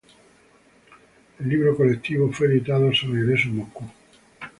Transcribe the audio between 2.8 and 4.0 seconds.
a su regreso en Moscú.